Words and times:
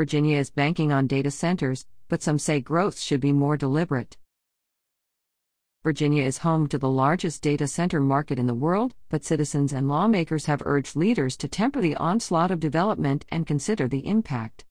Virginia 0.00 0.38
is 0.38 0.48
banking 0.48 0.90
on 0.90 1.06
data 1.06 1.30
centers, 1.30 1.84
but 2.08 2.22
some 2.22 2.38
say 2.38 2.58
growth 2.58 2.98
should 2.98 3.20
be 3.20 3.34
more 3.34 3.54
deliberate. 3.54 4.16
Virginia 5.84 6.24
is 6.24 6.38
home 6.38 6.66
to 6.66 6.78
the 6.78 6.88
largest 6.88 7.42
data 7.42 7.66
center 7.66 8.00
market 8.00 8.38
in 8.38 8.46
the 8.46 8.54
world, 8.54 8.94
but 9.10 9.26
citizens 9.26 9.74
and 9.74 9.88
lawmakers 9.88 10.46
have 10.46 10.62
urged 10.64 10.96
leaders 10.96 11.36
to 11.36 11.46
temper 11.48 11.82
the 11.82 11.96
onslaught 11.96 12.50
of 12.50 12.60
development 12.60 13.26
and 13.28 13.46
consider 13.46 13.88
the 13.88 14.06
impact. 14.06 14.64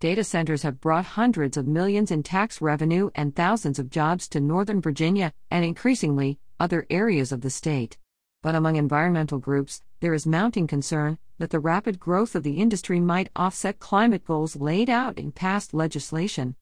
Data 0.00 0.24
centers 0.24 0.62
have 0.62 0.80
brought 0.80 1.04
hundreds 1.04 1.56
of 1.56 1.68
millions 1.68 2.10
in 2.10 2.24
tax 2.24 2.60
revenue 2.60 3.10
and 3.14 3.36
thousands 3.36 3.78
of 3.78 3.90
jobs 3.90 4.26
to 4.30 4.40
Northern 4.40 4.80
Virginia 4.80 5.32
and 5.52 5.64
increasingly, 5.64 6.40
other 6.58 6.84
areas 6.90 7.30
of 7.30 7.42
the 7.42 7.50
state. 7.50 7.96
But 8.44 8.54
among 8.54 8.76
environmental 8.76 9.38
groups, 9.38 9.80
there 10.00 10.12
is 10.12 10.26
mounting 10.26 10.66
concern 10.66 11.16
that 11.38 11.48
the 11.48 11.58
rapid 11.58 11.98
growth 11.98 12.34
of 12.34 12.42
the 12.42 12.58
industry 12.58 13.00
might 13.00 13.30
offset 13.34 13.78
climate 13.78 14.26
goals 14.26 14.54
laid 14.54 14.90
out 14.90 15.18
in 15.18 15.32
past 15.32 15.72
legislation. 15.72 16.54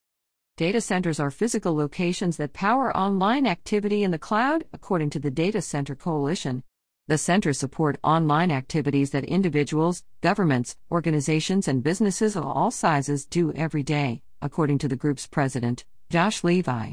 Data 0.57 0.81
centers 0.81 1.19
are 1.19 1.33
physical 1.33 1.75
locations 1.75 2.37
that 2.37 2.53
power 2.53 2.97
online 2.97 3.49
activity 3.49 4.05
in 4.05 4.13
the 4.13 4.19
cloud, 4.19 4.65
according 4.73 5.11
to 5.11 5.19
the 5.19 5.33
Data 5.33 5.61
Center 5.61 5.97
Coalition. 5.97 6.63
The 7.09 7.19
centers 7.19 7.59
support 7.59 7.99
online 8.05 8.53
activities 8.53 9.11
that 9.11 9.25
individuals, 9.25 10.05
governments, 10.21 10.77
organizations, 10.89 11.67
and 11.67 11.83
businesses 11.83 12.37
of 12.37 12.47
all 12.47 12.71
sizes 12.71 13.27
do 13.27 13.53
every 13.55 13.83
day, 13.83 14.23
according 14.41 14.79
to 14.79 14.87
the 14.87 14.95
group's 14.95 15.27
president, 15.27 15.85
Josh 16.11 16.45
Levi. 16.45 16.93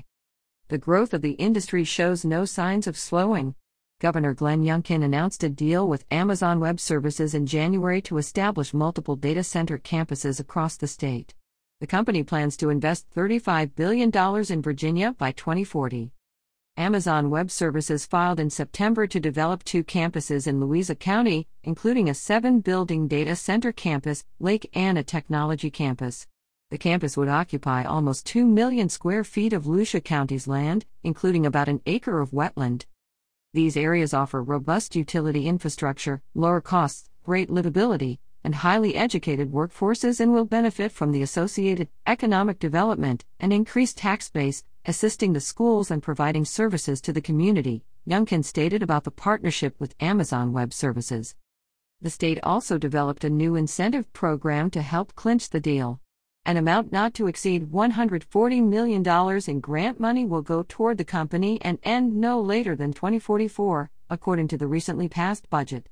The 0.69 0.79
growth 0.79 1.13
of 1.13 1.21
the 1.21 1.33
industry 1.33 1.83
shows 1.83 2.25
no 2.25 2.43
signs 2.45 2.87
of 2.87 2.97
slowing. 2.97 3.53
Governor 3.99 4.33
Glenn 4.33 4.63
Youngkin 4.63 5.03
announced 5.03 5.43
a 5.43 5.49
deal 5.49 5.85
with 5.85 6.05
Amazon 6.09 6.61
Web 6.61 6.79
Services 6.79 7.33
in 7.33 7.45
January 7.45 8.01
to 8.03 8.17
establish 8.17 8.73
multiple 8.73 9.17
data 9.17 9.43
center 9.43 9.77
campuses 9.77 10.39
across 10.39 10.77
the 10.77 10.87
state. 10.87 11.33
The 11.81 11.87
company 11.87 12.23
plans 12.23 12.55
to 12.57 12.69
invest 12.69 13.13
$35 13.13 13.75
billion 13.75 14.09
in 14.49 14.61
Virginia 14.61 15.11
by 15.17 15.33
2040. 15.33 16.13
Amazon 16.77 17.29
Web 17.29 17.51
Services 17.51 18.05
filed 18.05 18.39
in 18.39 18.49
September 18.49 19.05
to 19.05 19.19
develop 19.19 19.65
two 19.65 19.83
campuses 19.83 20.47
in 20.47 20.61
Louisa 20.61 20.95
County, 20.95 21.49
including 21.65 22.07
a 22.07 22.13
seven 22.13 22.61
building 22.61 23.05
data 23.05 23.35
center 23.35 23.73
campus, 23.73 24.23
Lake 24.39 24.69
Anna 24.73 25.03
Technology 25.03 25.69
Campus. 25.69 26.25
The 26.71 26.77
campus 26.77 27.17
would 27.17 27.27
occupy 27.27 27.83
almost 27.83 28.25
2 28.27 28.45
million 28.45 28.87
square 28.87 29.25
feet 29.25 29.51
of 29.51 29.67
Louisa 29.67 29.99
County's 29.99 30.47
land, 30.47 30.85
including 31.03 31.45
about 31.45 31.67
an 31.67 31.81
acre 31.85 32.21
of 32.21 32.31
wetland. 32.31 32.85
These 33.51 33.77
areas 33.77 34.13
offer 34.13 34.43
robust 34.43 34.95
utility 34.95 35.47
infrastructure, 35.47 36.21
lower 36.35 36.61
costs, 36.61 37.09
great 37.23 37.49
livability, 37.49 38.19
and 38.43 38.53
highly 38.53 38.95
educated 38.95 39.51
workforces 39.51 40.19
and 40.19 40.31
will 40.31 40.45
benefit 40.45 40.91
from 40.91 41.11
the 41.11 41.23
associated 41.23 41.89
economic 42.05 42.59
development 42.59 43.25
and 43.39 43.51
increased 43.51 43.97
tax 43.97 44.29
base, 44.29 44.63
assisting 44.85 45.33
the 45.33 45.41
schools 45.41 45.89
and 45.89 46.03
providing 46.03 46.45
services 46.45 47.01
to 47.01 47.11
the 47.11 47.21
community, 47.21 47.83
Youngkin 48.07 48.45
stated 48.45 48.83
about 48.83 49.03
the 49.03 49.11
partnership 49.11 49.75
with 49.79 49.95
Amazon 49.99 50.53
Web 50.53 50.71
Services. 50.71 51.35
The 52.01 52.11
state 52.11 52.39
also 52.43 52.77
developed 52.77 53.23
a 53.23 53.31
new 53.31 53.55
incentive 53.55 54.13
program 54.13 54.69
to 54.71 54.83
help 54.83 55.15
clinch 55.15 55.49
the 55.49 55.59
deal. 55.59 55.99
An 56.45 56.57
amount 56.57 56.91
not 56.91 57.13
to 57.15 57.27
exceed 57.27 57.71
$140 57.71 58.63
million 58.63 59.03
in 59.47 59.59
grant 59.59 59.99
money 59.99 60.25
will 60.25 60.41
go 60.41 60.63
toward 60.67 60.97
the 60.97 61.05
company 61.05 61.61
and 61.61 61.77
end 61.83 62.15
no 62.15 62.41
later 62.41 62.75
than 62.75 62.93
2044, 62.93 63.91
according 64.09 64.47
to 64.47 64.57
the 64.57 64.67
recently 64.67 65.07
passed 65.07 65.47
budget. 65.49 65.87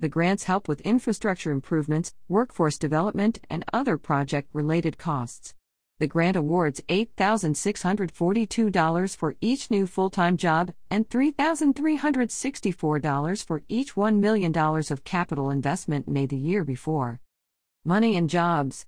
The 0.00 0.08
grants 0.08 0.44
help 0.44 0.68
with 0.68 0.80
infrastructure 0.80 1.52
improvements, 1.52 2.14
workforce 2.28 2.76
development, 2.76 3.38
and 3.48 3.64
other 3.72 3.96
project 3.96 4.48
related 4.52 4.98
costs. 4.98 5.54
The 6.00 6.08
grant 6.08 6.36
awards 6.36 6.80
$8,642 6.88 9.16
for 9.16 9.36
each 9.40 9.70
new 9.70 9.86
full 9.86 10.10
time 10.10 10.36
job 10.36 10.74
and 10.90 11.08
$3,364 11.08 13.44
for 13.44 13.62
each 13.68 13.94
$1 13.94 14.18
million 14.18 14.52
of 14.56 15.04
capital 15.04 15.50
investment 15.50 16.08
made 16.08 16.30
the 16.30 16.36
year 16.36 16.64
before. 16.64 17.20
Money 17.84 18.16
and 18.16 18.28
jobs. 18.28 18.86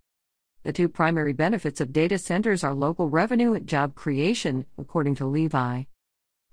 The 0.64 0.72
two 0.72 0.88
primary 0.88 1.34
benefits 1.34 1.82
of 1.82 1.92
data 1.92 2.16
centers 2.16 2.64
are 2.64 2.72
local 2.72 3.10
revenue 3.10 3.52
and 3.52 3.66
job 3.66 3.94
creation, 3.94 4.64
according 4.78 5.14
to 5.16 5.26
Levi. 5.26 5.82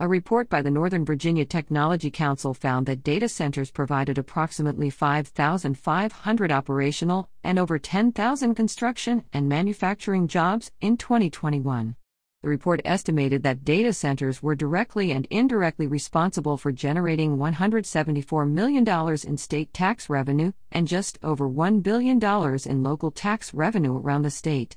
A 0.02 0.08
report 0.08 0.50
by 0.50 0.62
the 0.62 0.70
Northern 0.70 1.06
Virginia 1.06 1.46
Technology 1.46 2.12
Council 2.12 2.54
found 2.54 2.88
that 2.88 3.04
data 3.04 3.30
centers 3.30 3.72
provided 3.72 4.18
approximately 4.18 4.90
5,500 4.90 6.52
operational 6.52 7.30
and 7.42 7.58
over 7.58 7.80
10,000 7.80 8.54
construction 8.54 9.24
and 9.32 9.48
manufacturing 9.48 10.28
jobs 10.28 10.72
in 10.82 10.98
2021. 10.98 11.96
The 12.44 12.50
report 12.50 12.82
estimated 12.84 13.44
that 13.44 13.64
data 13.64 13.94
centers 13.94 14.42
were 14.42 14.56
directly 14.56 15.12
and 15.12 15.28
indirectly 15.30 15.86
responsible 15.86 16.58
for 16.58 16.72
generating 16.72 17.38
$174 17.38 18.50
million 18.50 18.88
in 19.28 19.38
state 19.38 19.72
tax 19.74 20.10
revenue 20.10 20.52
and 20.72 20.88
just 20.88 21.20
over 21.22 21.48
$1 21.48 21.84
billion 21.84 22.20
in 22.66 22.84
local 22.84 23.12
tax 23.12 23.54
revenue 23.54 23.96
around 23.96 24.24
the 24.24 24.32
state. 24.32 24.76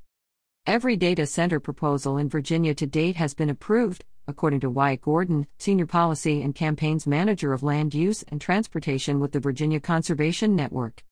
Every 0.66 0.94
data 0.96 1.24
center 1.24 1.58
proposal 1.58 2.18
in 2.18 2.28
Virginia 2.28 2.74
to 2.74 2.86
date 2.86 3.16
has 3.16 3.32
been 3.32 3.48
approved, 3.48 4.04
according 4.28 4.60
to 4.60 4.68
Wyatt 4.68 5.00
Gordon, 5.00 5.46
Senior 5.58 5.86
Policy 5.86 6.42
and 6.42 6.54
Campaigns 6.54 7.06
Manager 7.06 7.54
of 7.54 7.62
Land 7.62 7.94
Use 7.94 8.22
and 8.28 8.42
Transportation 8.42 9.20
with 9.20 9.32
the 9.32 9.40
Virginia 9.40 9.80
Conservation 9.80 10.54
Network. 10.54 11.02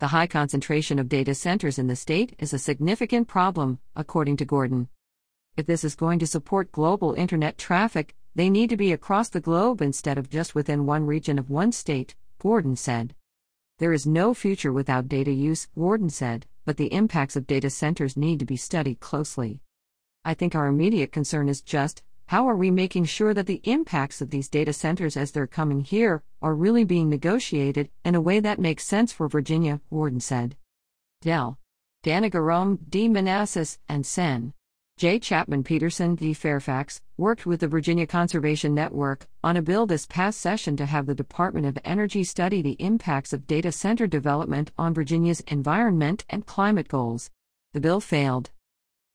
The 0.00 0.08
high 0.08 0.26
concentration 0.26 0.98
of 0.98 1.08
data 1.08 1.34
centers 1.34 1.78
in 1.78 1.86
the 1.86 1.96
state 1.96 2.36
is 2.38 2.52
a 2.52 2.58
significant 2.58 3.28
problem, 3.28 3.78
according 3.94 4.36
to 4.36 4.44
Gordon. 4.44 4.88
If 5.56 5.64
this 5.64 5.84
is 5.84 5.94
going 5.94 6.18
to 6.18 6.26
support 6.26 6.70
global 6.70 7.14
internet 7.14 7.56
traffic, 7.56 8.14
they 8.34 8.50
need 8.50 8.68
to 8.68 8.76
be 8.76 8.92
across 8.92 9.30
the 9.30 9.40
globe 9.40 9.80
instead 9.80 10.18
of 10.18 10.28
just 10.28 10.54
within 10.54 10.84
one 10.84 11.06
region 11.06 11.38
of 11.38 11.48
one 11.48 11.72
state, 11.72 12.14
Gordon 12.38 12.76
said. 12.76 13.14
There 13.78 13.94
is 13.94 14.06
no 14.06 14.34
future 14.34 14.72
without 14.72 15.08
data 15.08 15.32
use, 15.32 15.68
Gordon 15.74 16.10
said, 16.10 16.46
but 16.66 16.76
the 16.76 16.92
impacts 16.92 17.36
of 17.36 17.46
data 17.46 17.70
centers 17.70 18.18
need 18.18 18.38
to 18.40 18.44
be 18.44 18.56
studied 18.56 19.00
closely. 19.00 19.62
I 20.26 20.34
think 20.34 20.54
our 20.54 20.66
immediate 20.66 21.10
concern 21.10 21.48
is 21.48 21.62
just 21.62 22.02
how 22.26 22.46
are 22.48 22.56
we 22.56 22.70
making 22.70 23.04
sure 23.04 23.32
that 23.32 23.46
the 23.46 23.62
impacts 23.64 24.20
of 24.20 24.30
these 24.30 24.50
data 24.50 24.74
centers 24.74 25.16
as 25.16 25.30
they're 25.30 25.46
coming 25.46 25.80
here 25.80 26.22
are 26.42 26.54
really 26.54 26.84
being 26.84 27.08
negotiated 27.08 27.88
in 28.04 28.14
a 28.14 28.20
way 28.20 28.40
that 28.40 28.58
makes 28.58 28.84
sense 28.84 29.12
for 29.12 29.28
Virginia, 29.28 29.80
Gordon 29.88 30.20
said. 30.20 30.56
Dell. 31.22 31.58
Danica 32.04 32.44
Roem, 32.44 32.78
D. 32.88 33.08
Manassas, 33.08 33.78
and 33.88 34.04
Sen. 34.04 34.52
J. 34.98 35.18
Chapman 35.18 35.62
Petersen, 35.62 36.14
D. 36.14 36.32
Fairfax, 36.32 37.02
worked 37.18 37.44
with 37.44 37.60
the 37.60 37.68
Virginia 37.68 38.06
Conservation 38.06 38.72
Network 38.72 39.26
on 39.44 39.54
a 39.54 39.60
bill 39.60 39.84
this 39.84 40.06
past 40.06 40.40
session 40.40 40.74
to 40.78 40.86
have 40.86 41.04
the 41.04 41.14
Department 41.14 41.66
of 41.66 41.78
Energy 41.84 42.24
study 42.24 42.62
the 42.62 42.78
impacts 42.78 43.34
of 43.34 43.46
data 43.46 43.70
center 43.70 44.06
development 44.06 44.70
on 44.78 44.94
Virginia's 44.94 45.40
environment 45.48 46.24
and 46.30 46.46
climate 46.46 46.88
goals. 46.88 47.30
The 47.74 47.80
bill 47.80 48.00
failed 48.00 48.48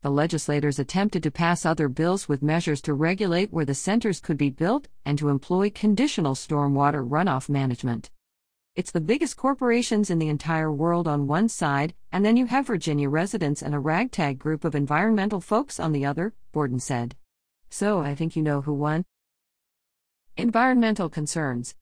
the 0.03 0.11
legislators 0.11 0.77
attempted 0.77 1.23
to 1.23 1.31
pass 1.31 1.65
other 1.65 1.87
bills 1.87 2.29
with 2.29 2.43
measures 2.43 2.81
to 2.83 2.93
regulate 2.93 3.51
where 3.51 3.65
the 3.65 3.73
centers 3.73 4.19
could 4.19 4.37
be 4.37 4.51
built 4.51 4.87
and 5.03 5.17
to 5.17 5.29
employ 5.29 5.71
conditional 5.71 6.35
stormwater 6.35 7.07
runoff 7.07 7.49
management. 7.49 8.11
It's 8.73 8.91
the 8.91 9.01
biggest 9.01 9.35
corporations 9.35 10.09
in 10.09 10.17
the 10.17 10.29
entire 10.29 10.71
world 10.71 11.05
on 11.05 11.27
one 11.27 11.49
side, 11.49 11.93
and 12.09 12.23
then 12.23 12.37
you 12.37 12.45
have 12.45 12.67
Virginia 12.67 13.09
residents 13.09 13.61
and 13.61 13.75
a 13.75 13.79
ragtag 13.79 14.39
group 14.39 14.63
of 14.63 14.75
environmental 14.75 15.41
folks 15.41 15.77
on 15.77 15.91
the 15.91 16.05
other, 16.05 16.33
Gordon 16.53 16.79
said. 16.79 17.17
So 17.69 17.99
I 17.99 18.15
think 18.15 18.37
you 18.37 18.41
know 18.41 18.61
who 18.61 18.73
won. 18.73 19.03
Environmental 20.37 21.09
concerns. 21.09 21.75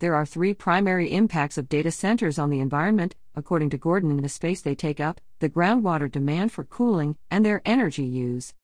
There 0.00 0.16
are 0.16 0.26
three 0.26 0.54
primary 0.54 1.12
impacts 1.12 1.56
of 1.56 1.68
data 1.68 1.92
centers 1.92 2.36
on 2.36 2.50
the 2.50 2.58
environment, 2.58 3.14
according 3.36 3.70
to 3.70 3.78
Gordon, 3.78 4.10
in 4.10 4.22
the 4.22 4.28
space 4.28 4.60
they 4.60 4.74
take 4.74 4.98
up, 4.98 5.20
the 5.38 5.48
groundwater 5.48 6.10
demand 6.10 6.50
for 6.50 6.64
cooling, 6.64 7.16
and 7.30 7.46
their 7.46 7.62
energy 7.64 8.02
use. 8.02 8.54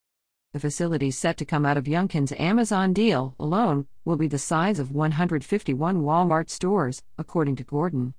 The 0.53 0.59
facilities 0.59 1.17
set 1.17 1.37
to 1.37 1.45
come 1.45 1.65
out 1.65 1.77
of 1.77 1.85
Youngkin's 1.85 2.33
Amazon 2.33 2.93
deal 2.93 3.37
alone 3.39 3.87
will 4.05 4.17
be 4.17 4.27
the 4.27 4.37
size 4.37 4.81
of 4.81 4.91
151 4.91 6.03
Walmart 6.03 6.51
stores, 6.51 7.05
according 7.17 7.55
to 7.57 7.63
Gordon. 7.63 8.15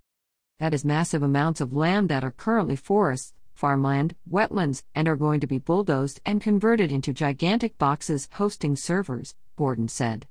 That 0.57 0.73
is 0.73 0.85
massive 0.85 1.23
amounts 1.23 1.59
of 1.59 1.73
land 1.73 2.07
that 2.07 2.23
are 2.23 2.31
currently 2.31 2.77
forests, 2.77 3.33
farmland, 3.53 4.15
wetlands, 4.29 4.83
and 4.95 5.09
are 5.09 5.17
going 5.17 5.41
to 5.41 5.47
be 5.47 5.57
bulldozed 5.57 6.21
and 6.25 6.39
converted 6.39 6.89
into 6.89 7.11
gigantic 7.11 7.77
boxes 7.77 8.29
hosting 8.31 8.77
servers, 8.77 9.35
Gordon 9.57 9.89
said. 9.89 10.25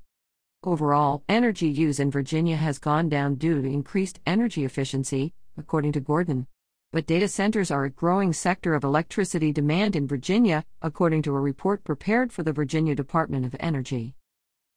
Overall, 0.65 1.23
energy 1.29 1.69
use 1.69 2.01
in 2.01 2.11
Virginia 2.11 2.57
has 2.57 2.79
gone 2.79 3.11
down 3.11 3.35
due 3.35 3.61
to 3.61 3.69
increased 3.69 4.21
energy 4.25 4.65
efficiency, 4.65 5.35
according 5.59 5.93
to 5.93 6.01
Gordon. 6.01 6.47
But 6.93 7.07
data 7.07 7.29
centers 7.29 7.71
are 7.71 7.85
a 7.85 7.91
growing 7.91 8.33
sector 8.33 8.75
of 8.75 8.83
electricity 8.83 9.53
demand 9.53 9.95
in 9.95 10.09
Virginia, 10.09 10.65
according 10.83 11.23
to 11.23 11.37
a 11.37 11.41
report 11.41 11.85
prepared 11.85 12.33
for 12.33 12.43
the 12.43 12.53
Virginia 12.53 12.97
Department 12.97 13.47
of 13.47 13.55
Energy. 13.61 14.17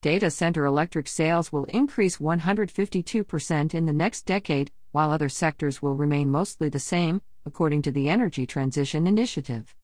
Data 0.04 0.30
center 0.30 0.66
electric 0.66 1.08
sales 1.08 1.52
will 1.52 1.64
increase 1.66 2.18
152% 2.18 3.74
in 3.74 3.86
the 3.88 3.94
next 3.94 4.28
decade, 4.28 4.72
while 4.92 5.10
other 5.10 5.28
sectors 5.28 5.82
will 5.82 5.96
remain 5.96 6.30
mostly 6.30 6.70
the 6.70 6.78
same, 6.78 7.20
according 7.48 7.82
to 7.82 7.92
the 7.92 8.10
Energy 8.10 8.46
Transition 8.46 9.08
Initiative. 9.08 9.76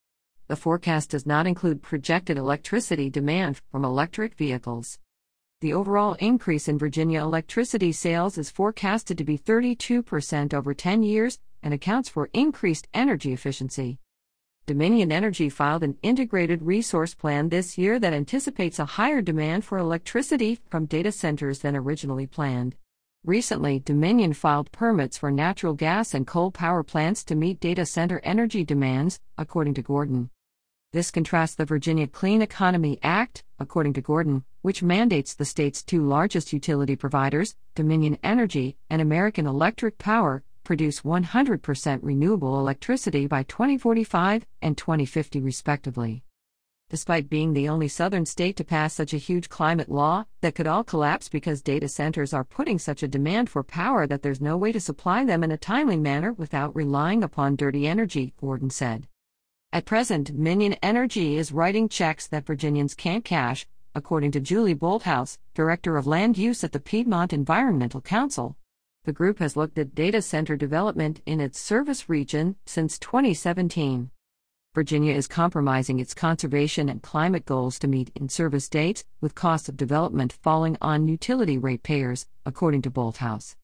The 0.46 0.56
forecast 0.56 1.10
does 1.10 1.26
not 1.26 1.48
include 1.48 1.82
projected 1.82 2.38
electricity 2.38 3.10
demand 3.10 3.60
from 3.72 3.84
electric 3.84 4.36
vehicles. 4.36 5.00
The 5.62 5.74
overall 5.74 6.14
increase 6.20 6.68
in 6.68 6.78
Virginia 6.78 7.22
electricity 7.22 7.92
sales 7.92 8.38
is 8.38 8.52
forecasted 8.52 9.18
to 9.18 9.24
be 9.24 9.38
32% 9.38 10.54
over 10.54 10.74
10 10.76 11.02
years 11.02 11.40
and 11.64 11.74
accounts 11.74 12.10
for 12.10 12.30
increased 12.34 12.88
energy 12.94 13.34
efficiency. 13.34 14.00
Dominion 14.66 15.12
Energy 15.12 15.50
filed 15.50 15.84
an 15.84 15.98
integrated 16.04 16.62
resource 16.62 17.16
plan 17.16 17.50
this 17.50 17.78
year 17.78 17.98
that 17.98 18.14
anticipates 18.14 18.78
a 18.78 18.86
higher 18.86 19.22
demand 19.22 19.66
for 19.66 19.78
electricity 19.78 20.60
from 20.70 20.86
data 20.86 21.12
centers 21.12 21.60
than 21.60 21.76
originally 21.76 22.28
planned. 22.28 22.76
Recently, 23.26 23.80
Dominion 23.80 24.34
filed 24.34 24.72
permits 24.72 25.18
for 25.18 25.32
natural 25.32 25.74
gas 25.74 26.14
and 26.14 26.28
coal 26.28 26.52
power 26.52 26.84
plants 26.84 27.24
to 27.26 27.36
meet 27.36 27.60
data 27.60 27.86
center 27.86 28.22
energy 28.24 28.64
demands, 28.64 29.20
according 29.38 29.74
to 29.74 29.82
Gordon. 29.82 30.30
This 30.94 31.12
contrasts 31.12 31.56
the 31.56 31.66
Virginia 31.66 32.08
Clean 32.08 32.42
Economy 32.42 32.98
Act, 33.04 33.44
according 33.60 33.94
to 33.94 34.02
Gordon, 34.02 34.44
which 34.62 34.82
mandates 34.82 35.34
the 35.34 35.46
state's 35.46 35.84
two 35.84 36.02
largest 36.04 36.54
utility 36.54 36.96
providers, 36.96 37.56
Dominion 37.76 38.18
Energy 38.24 38.78
and 38.90 39.02
American 39.02 39.46
Electric 39.46 39.98
Power, 39.98 40.44
produce 40.70 41.02
100% 41.02 42.00
renewable 42.04 42.60
electricity 42.60 43.26
by 43.26 43.42
2045 43.42 44.46
and 44.62 44.78
2050, 44.78 45.42
respectively. 45.42 46.24
Despite 46.92 47.28
being 47.28 47.54
the 47.54 47.68
only 47.68 47.88
southern 47.88 48.24
state 48.28 48.56
to 48.58 48.64
pass 48.64 48.94
such 48.94 49.12
a 49.12 49.18
huge 49.18 49.50
climate 49.50 49.90
law 49.90 50.26
that 50.42 50.54
could 50.54 50.68
all 50.68 50.84
collapse 50.84 51.28
because 51.28 51.64
data 51.64 51.88
centers 51.88 52.36
are 52.36 52.44
putting 52.44 52.78
such 52.78 53.02
a 53.02 53.08
demand 53.08 53.50
for 53.50 53.64
power 53.64 54.06
that 54.06 54.22
there's 54.22 54.40
no 54.40 54.58
way 54.58 54.72
to 54.72 54.80
supply 54.80 55.26
them 55.26 55.44
in 55.44 55.50
a 55.50 55.58
timely 55.58 55.98
manner 55.98 56.34
without 56.34 56.76
relying 56.76 57.24
upon 57.24 57.56
dirty 57.56 57.88
energy, 57.88 58.36
Gordon 58.40 58.70
said. 58.70 59.08
At 59.74 59.86
present, 59.86 60.28
Dominion 60.28 60.74
Energy 60.84 61.36
is 61.36 61.52
writing 61.52 61.90
checks 61.90 62.28
that 62.28 62.46
Virginians 62.46 62.94
can't 62.94 63.26
cash, 63.26 63.66
according 63.96 64.34
to 64.34 64.40
Julie 64.40 64.76
Bolthouse, 64.76 65.40
Director 65.56 65.98
of 65.98 66.06
Land 66.06 66.38
Use 66.38 66.64
at 66.64 66.74
the 66.74 66.80
Piedmont 66.80 67.34
Environmental 67.34 68.02
Council. 68.02 68.56
The 69.06 69.14
group 69.14 69.40
has 69.40 69.56
looked 69.56 69.78
at 69.80 69.96
data 69.96 70.22
center 70.22 70.58
development 70.58 71.22
in 71.26 71.40
its 71.40 71.58
service 71.58 72.10
region 72.10 72.58
since 72.66 73.00
2017. 73.00 74.12
Virginia 74.76 75.14
is 75.14 75.28
compromising 75.28 76.00
its 76.00 76.14
conservation 76.14 76.90
and 76.90 77.02
climate 77.02 77.46
goals 77.46 77.80
to 77.80 77.88
meet 77.88 78.12
in 78.16 78.30
service 78.30 78.70
dates, 78.70 79.06
with 79.22 79.36
costs 79.36 79.70
of 79.70 79.78
development 79.78 80.34
falling 80.34 80.78
on 80.82 81.08
utility 81.08 81.58
ratepayers, 81.58 82.28
according 82.46 82.82
to 82.82 82.92
Bolthouse. 82.92 83.56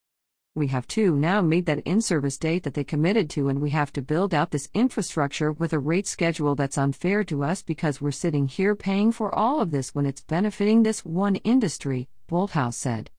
We 0.54 0.68
have 0.68 0.88
to 0.88 1.14
now 1.14 1.42
meet 1.42 1.66
that 1.66 1.80
in 1.80 2.00
service 2.00 2.38
date 2.38 2.62
that 2.62 2.72
they 2.72 2.82
committed 2.82 3.28
to, 3.30 3.48
and 3.48 3.60
we 3.60 3.70
have 3.70 3.92
to 3.92 4.02
build 4.02 4.32
out 4.32 4.52
this 4.52 4.70
infrastructure 4.72 5.52
with 5.52 5.74
a 5.74 5.78
rate 5.78 6.06
schedule 6.06 6.54
that's 6.54 6.78
unfair 6.78 7.24
to 7.24 7.44
us 7.44 7.62
because 7.62 8.00
we're 8.00 8.10
sitting 8.10 8.48
here 8.48 8.74
paying 8.74 9.12
for 9.12 9.34
all 9.34 9.60
of 9.60 9.70
this 9.70 9.94
when 9.94 10.06
it's 10.06 10.22
benefiting 10.22 10.82
this 10.82 11.04
one 11.04 11.36
industry, 11.36 12.08
Bolthouse 12.26 12.74
said. 12.74 13.10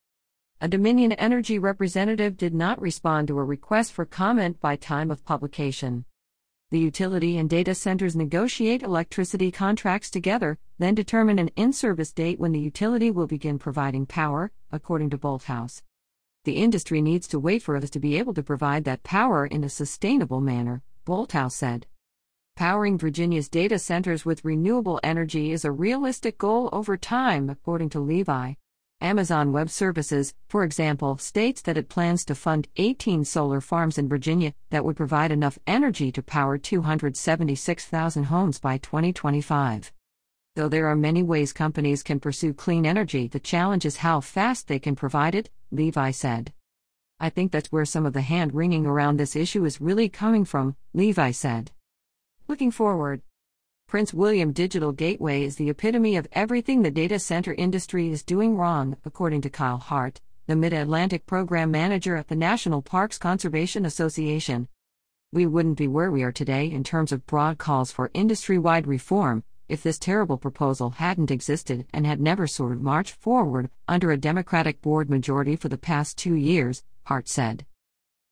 A 0.59 0.68
Dominion 0.68 1.12
Energy 1.12 1.59
representative 1.59 2.36
did 2.36 2.51
not 2.51 2.81
respond 2.81 3.27
to 3.27 3.38
a 3.38 3.44
request 3.44 3.94
for 3.94 4.06
comment 4.06 4.59
by 4.59 4.75
time 4.75 5.12
of 5.12 5.24
publication. 5.24 6.04
The 6.71 6.80
utility 6.80 7.38
and 7.38 7.48
data 7.48 7.75
centers 7.75 8.15
negotiate 8.15 8.81
electricity 8.81 9.51
contracts 9.51 10.09
together, 10.09 10.57
then 10.80 10.95
determine 10.95 11.38
an 11.38 11.50
in 11.50 11.74
service 11.74 12.12
date 12.12 12.39
when 12.39 12.54
the 12.54 12.59
utility 12.59 13.12
will 13.12 13.27
begin 13.27 13.59
providing 13.59 14.07
power, 14.07 14.51
according 14.71 15.12
to 15.12 15.18
Bolthouse. 15.19 15.83
The 16.44 16.54
industry 16.54 17.03
needs 17.03 17.27
to 17.27 17.39
wait 17.39 17.62
for 17.62 17.77
us 17.77 17.92
to 17.92 18.00
be 18.00 18.18
able 18.18 18.33
to 18.33 18.42
provide 18.42 18.83
that 18.86 19.03
power 19.03 19.45
in 19.45 19.63
a 19.63 19.69
sustainable 19.69 20.42
manner, 20.42 20.81
Bolthouse 21.06 21.51
said. 21.51 21.86
Powering 22.56 22.98
Virginia's 22.98 23.48
data 23.48 23.77
centers 23.77 24.25
with 24.25 24.44
renewable 24.44 25.00
energy 25.03 25.51
is 25.51 25.63
a 25.63 25.71
realistic 25.71 26.39
goal 26.39 26.68
over 26.74 26.98
time, 26.98 27.48
according 27.48 27.89
to 27.89 28.00
Levi. 28.00 28.53
Amazon 29.01 29.51
Web 29.51 29.69
Services, 29.69 30.33
for 30.49 30.63
example, 30.63 31.17
states 31.17 31.61
that 31.61 31.77
it 31.77 31.88
plans 31.88 32.25
to 32.25 32.33
fund 32.33 32.67
18 32.77 33.23
solar 33.25 33.61
farms 33.61 33.99
in 33.99 34.09
Virginia 34.09 34.55
that 34.71 34.83
would 34.83 34.97
provide 34.97 35.31
enough 35.31 35.59
energy 35.67 36.11
to 36.11 36.23
power 36.23 36.57
276,000 36.57 38.23
homes 38.23 38.59
by 38.59 38.79
2025. 38.79 39.91
Though 40.55 40.67
there 40.67 40.88
are 40.88 40.95
many 40.95 41.21
ways 41.21 41.53
companies 41.53 42.01
can 42.01 42.19
pursue 42.19 42.55
clean 42.55 42.88
energy, 42.88 43.27
the 43.27 43.39
challenge 43.39 43.85
is 43.85 43.97
how 43.97 44.19
fast 44.19 44.67
they 44.67 44.79
can 44.79 44.95
provide 44.95 45.35
it, 45.35 45.51
Levi 45.69 46.09
said. 46.09 46.51
I 47.19 47.29
think 47.29 47.51
that's 47.51 47.71
where 47.71 47.85
some 47.85 48.07
of 48.07 48.13
the 48.13 48.21
hand 48.21 48.55
wringing 48.55 48.88
around 48.88 49.17
this 49.17 49.35
issue 49.35 49.63
is 49.65 49.79
really 49.79 50.09
coming 50.09 50.43
from, 50.43 50.75
Levi 50.95 51.29
said. 51.31 51.69
Looking 52.47 52.71
forward, 52.71 53.21
Prince 53.88 54.13
William 54.13 54.51
Digital 54.51 54.92
Gateway 54.92 55.44
is 55.44 55.56
the 55.56 55.69
epitome 55.69 56.18
of 56.18 56.28
everything 56.34 56.81
the 56.81 56.92
data 56.92 57.18
center 57.18 57.54
industry 57.54 58.12
is 58.12 58.22
doing 58.22 58.57
wrong, 58.57 58.98
according 59.06 59.39
to 59.39 59.50
Kyle 59.50 59.78
Hart, 59.78 60.19
the 60.45 60.57
Mid 60.57 60.74
Atlantic 60.74 61.25
Program 61.25 61.72
Manager 61.72 62.18
at 62.18 62.28
the 62.28 62.36
National 62.36 62.81
Parks 62.81 63.18
Conservation 63.18 63.86
Association. 63.86 64.68
We 65.31 65.45
wouldn't 65.45 65.78
be 65.78 65.88
where 65.88 66.12
we 66.12 66.24
are 66.24 66.34
today 66.34 66.69
in 66.69 66.84
terms 66.84 67.13
of 67.13 67.25
broad 67.25 67.60
calls 67.60 67.89
for 67.89 68.12
industry 68.13 68.57
wide 68.57 68.88
reform 68.88 69.45
if 69.69 69.84
this 69.84 69.98
terrible 69.98 70.38
proposal 70.38 70.89
hadn't 70.89 71.31
existed 71.31 71.86
and 71.94 72.06
had 72.06 72.19
never 72.19 72.45
sort 72.45 72.74
of 72.74 72.81
marched 72.81 73.16
forward 73.16 73.69
under 73.88 74.12
a 74.12 74.18
Democratic 74.18 74.81
board 74.81 75.10
majority 75.10 75.56
for 75.56 75.69
the 75.69 75.78
past 75.78 76.18
two 76.18 76.36
years, 76.36 76.84
Hart 77.06 77.30
said. 77.30 77.66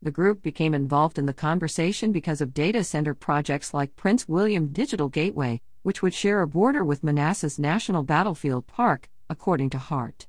The 0.06 0.12
group 0.12 0.44
became 0.44 0.76
involved 0.76 1.18
in 1.18 1.26
the 1.26 1.34
conversation 1.34 2.12
because 2.12 2.40
of 2.40 2.54
data 2.54 2.84
center 2.84 3.16
projects 3.16 3.74
like 3.74 3.96
Prince 3.96 4.28
William 4.28 4.68
Digital 4.68 5.10
Gateway, 5.10 5.62
which 5.82 6.04
would 6.04 6.14
share 6.14 6.42
a 6.42 6.48
border 6.48 6.84
with 6.84 7.04
Manassas 7.04 7.58
National 7.58 8.04
Battlefield 8.04 8.68
Park, 8.68 9.10
according 9.32 9.72
to 9.72 9.80
Hart. 9.80 10.28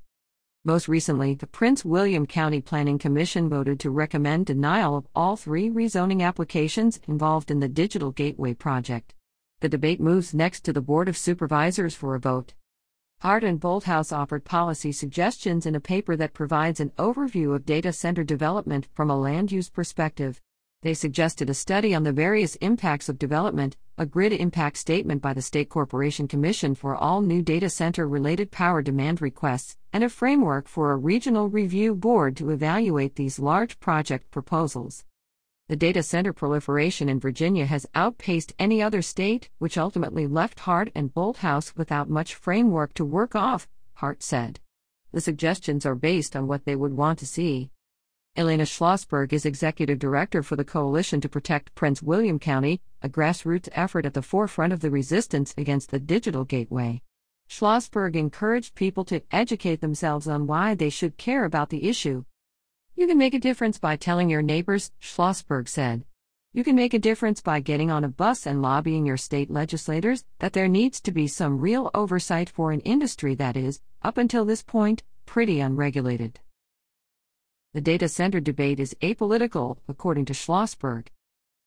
Most 0.65 0.87
recently, 0.87 1.35
the 1.35 1.45
Prince 1.45 1.85
William 1.85 2.25
County 2.25 2.59
Planning 2.59 2.97
Commission 2.97 3.49
voted 3.49 3.79
to 3.81 3.91
recommend 3.91 4.47
denial 4.47 4.97
of 4.97 5.07
all 5.13 5.35
three 5.35 5.69
rezoning 5.69 6.23
applications 6.23 6.99
involved 7.07 7.51
in 7.51 7.59
the 7.59 7.67
Digital 7.67 8.09
Gateway 8.09 8.55
project. 8.55 9.13
The 9.59 9.69
debate 9.69 10.01
moves 10.01 10.33
next 10.33 10.61
to 10.61 10.73
the 10.73 10.81
Board 10.81 11.07
of 11.07 11.15
Supervisors 11.15 11.93
for 11.93 12.15
a 12.15 12.19
vote. 12.19 12.55
Hart 13.21 13.43
and 13.43 13.59
Bolthouse 13.59 14.15
offered 14.15 14.45
policy 14.45 14.91
suggestions 14.91 15.65
in 15.65 15.73
a 15.73 15.79
paper 15.79 16.15
that 16.15 16.35
provides 16.35 16.79
an 16.79 16.91
overview 16.99 17.55
of 17.55 17.65
data 17.65 17.91
center 17.91 18.23
development 18.23 18.87
from 18.93 19.09
a 19.09 19.17
land 19.17 19.51
use 19.51 19.71
perspective. 19.71 20.39
They 20.83 20.93
suggested 20.93 21.49
a 21.49 21.55
study 21.55 21.95
on 21.95 22.03
the 22.03 22.11
various 22.11 22.57
impacts 22.57 23.09
of 23.09 23.17
development, 23.17 23.75
a 23.97 24.05
grid 24.05 24.33
impact 24.33 24.77
statement 24.77 25.23
by 25.23 25.33
the 25.33 25.41
State 25.41 25.67
Corporation 25.67 26.27
Commission 26.27 26.75
for 26.75 26.95
all 26.95 27.21
new 27.21 27.41
data 27.41 27.71
center 27.71 28.07
related 28.07 28.51
power 28.51 28.83
demand 28.83 29.19
requests, 29.19 29.77
and 29.91 30.03
a 30.03 30.09
framework 30.09 30.67
for 30.67 30.91
a 30.91 30.95
regional 30.95 31.49
review 31.49 31.95
board 31.95 32.37
to 32.37 32.51
evaluate 32.51 33.15
these 33.15 33.39
large 33.39 33.79
project 33.79 34.29
proposals. 34.29 35.05
The 35.69 35.75
data 35.75 36.01
center 36.01 36.31
proliferation 36.31 37.09
in 37.09 37.19
Virginia 37.19 37.65
has 37.65 37.85
outpaced 37.93 38.53
any 38.57 38.81
other 38.81 39.01
state, 39.01 39.49
which 39.57 39.77
ultimately 39.77 40.25
left 40.25 40.61
Hart 40.61 40.89
and 40.95 41.13
Bolthouse 41.13 41.75
without 41.75 42.09
much 42.09 42.35
framework 42.35 42.93
to 42.93 43.03
work 43.03 43.35
off, 43.35 43.67
Hart 43.95 44.23
said. 44.23 44.61
The 45.11 45.19
suggestions 45.19 45.85
are 45.85 45.93
based 45.95 46.37
on 46.37 46.47
what 46.47 46.63
they 46.63 46.77
would 46.77 46.93
want 46.93 47.19
to 47.19 47.25
see. 47.25 47.69
Elena 48.37 48.63
Schlossberg 48.63 49.33
is 49.33 49.45
executive 49.45 49.99
director 49.99 50.41
for 50.41 50.55
the 50.55 50.63
Coalition 50.63 51.19
to 51.19 51.27
Protect 51.27 51.75
Prince 51.75 52.01
William 52.01 52.39
County, 52.39 52.79
a 53.01 53.09
grassroots 53.09 53.67
effort 53.73 54.05
at 54.05 54.13
the 54.13 54.21
forefront 54.21 54.71
of 54.71 54.79
the 54.79 54.91
resistance 54.91 55.53
against 55.57 55.91
the 55.91 55.99
digital 55.99 56.45
gateway. 56.45 57.01
Schlossberg 57.49 58.15
encouraged 58.15 58.73
people 58.75 59.03
to 59.05 59.21
educate 59.31 59.81
themselves 59.81 60.29
on 60.29 60.47
why 60.47 60.75
they 60.75 60.89
should 60.89 61.17
care 61.17 61.43
about 61.43 61.71
the 61.71 61.89
issue. 61.89 62.23
You 62.99 63.05
can 63.05 63.19
make 63.19 63.35
a 63.35 63.39
difference 63.39 63.77
by 63.77 63.95
telling 63.95 64.27
your 64.27 64.41
neighbors, 64.41 64.91
Schlossberg 64.99 65.67
said. 65.67 66.03
You 66.51 66.63
can 66.63 66.75
make 66.75 66.95
a 66.95 66.99
difference 66.99 67.41
by 67.41 67.59
getting 67.59 67.91
on 67.91 68.03
a 68.03 68.07
bus 68.07 68.47
and 68.47 68.59
lobbying 68.59 69.05
your 69.05 69.17
state 69.17 69.51
legislators 69.51 70.25
that 70.39 70.53
there 70.53 70.67
needs 70.67 70.99
to 71.01 71.11
be 71.11 71.27
some 71.27 71.59
real 71.59 71.91
oversight 71.93 72.49
for 72.49 72.71
an 72.71 72.79
industry 72.79 73.35
that 73.35 73.55
is, 73.55 73.81
up 74.01 74.17
until 74.17 74.45
this 74.45 74.63
point, 74.63 75.03
pretty 75.27 75.59
unregulated. 75.59 76.39
The 77.75 77.81
data 77.81 78.09
center 78.09 78.39
debate 78.39 78.79
is 78.79 78.95
apolitical, 79.03 79.77
according 79.87 80.25
to 80.25 80.33
Schlossberg. 80.33 81.09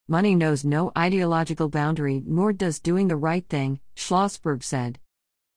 Money 0.09 0.35
knows 0.35 0.65
no 0.65 0.91
ideological 0.97 1.69
boundary, 1.69 2.21
nor 2.25 2.51
does 2.51 2.81
doing 2.81 3.07
the 3.07 3.15
right 3.15 3.47
thing, 3.47 3.79
Schlossberg 3.95 4.63
said. 4.63 4.99